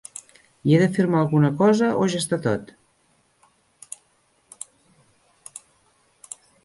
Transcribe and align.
I 0.69 0.75
he 0.75 0.77
de 0.83 0.85
firmar 0.93 1.19
alguna 1.23 1.51
cosa 1.59 1.89
o 2.03 2.07
ja 2.13 2.21
està 2.23 2.39
tot? 2.45 2.71